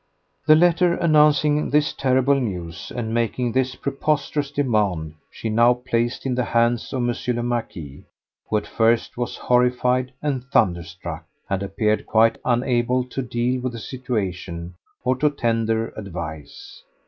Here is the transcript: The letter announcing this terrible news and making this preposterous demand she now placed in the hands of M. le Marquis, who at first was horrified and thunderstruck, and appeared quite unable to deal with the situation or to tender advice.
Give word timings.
The 0.47 0.55
letter 0.55 0.95
announcing 0.95 1.69
this 1.69 1.93
terrible 1.93 2.33
news 2.41 2.91
and 2.95 3.13
making 3.13 3.51
this 3.51 3.75
preposterous 3.75 4.49
demand 4.49 5.13
she 5.29 5.47
now 5.47 5.75
placed 5.75 6.25
in 6.25 6.33
the 6.33 6.43
hands 6.43 6.91
of 6.91 7.07
M. 7.07 7.15
le 7.35 7.43
Marquis, 7.43 8.05
who 8.49 8.57
at 8.57 8.65
first 8.65 9.15
was 9.15 9.37
horrified 9.37 10.11
and 10.19 10.43
thunderstruck, 10.45 11.25
and 11.51 11.61
appeared 11.61 12.07
quite 12.07 12.39
unable 12.43 13.03
to 13.09 13.21
deal 13.21 13.61
with 13.61 13.73
the 13.73 13.77
situation 13.79 14.73
or 15.03 15.15
to 15.17 15.29
tender 15.29 15.89
advice. 15.89 16.81